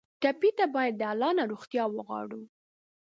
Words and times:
ټپي 0.21 0.49
ته 0.57 0.65
باید 0.75 0.93
له 1.01 1.07
الله 1.13 1.29
نه 1.37 1.43
روغتیا 1.51 1.83
وغواړو. 1.89 2.41